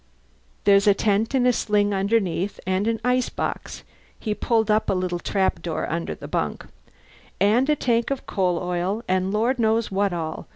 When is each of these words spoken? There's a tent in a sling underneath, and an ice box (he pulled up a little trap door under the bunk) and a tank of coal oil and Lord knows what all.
There's 0.63 0.87
a 0.87 0.95
tent 0.95 1.35
in 1.35 1.45
a 1.45 1.53
sling 1.53 1.93
underneath, 1.93 2.59
and 2.65 2.87
an 2.87 2.99
ice 3.05 3.29
box 3.29 3.83
(he 4.19 4.33
pulled 4.33 4.71
up 4.71 4.89
a 4.89 4.93
little 4.95 5.19
trap 5.19 5.61
door 5.61 5.87
under 5.87 6.15
the 6.15 6.27
bunk) 6.27 6.65
and 7.39 7.69
a 7.69 7.75
tank 7.75 8.09
of 8.09 8.25
coal 8.25 8.57
oil 8.57 9.03
and 9.07 9.31
Lord 9.31 9.59
knows 9.59 9.91
what 9.91 10.11
all. 10.11 10.47